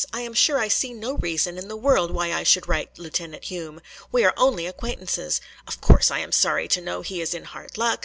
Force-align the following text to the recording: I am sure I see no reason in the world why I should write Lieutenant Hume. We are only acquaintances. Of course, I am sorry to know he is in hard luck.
I 0.11 0.21
am 0.21 0.33
sure 0.33 0.57
I 0.57 0.67
see 0.67 0.93
no 0.95 1.13
reason 1.17 1.59
in 1.59 1.67
the 1.67 1.75
world 1.75 2.09
why 2.09 2.33
I 2.33 2.41
should 2.41 2.67
write 2.67 2.97
Lieutenant 2.97 3.43
Hume. 3.43 3.81
We 4.11 4.23
are 4.25 4.33
only 4.35 4.65
acquaintances. 4.65 5.41
Of 5.67 5.79
course, 5.79 6.09
I 6.09 6.17
am 6.17 6.31
sorry 6.31 6.67
to 6.69 6.81
know 6.81 7.01
he 7.03 7.21
is 7.21 7.35
in 7.35 7.43
hard 7.43 7.77
luck. 7.77 7.99